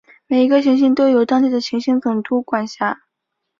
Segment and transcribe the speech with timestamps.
[0.25, 3.03] 每一个行星都由当地的行星总督管辖。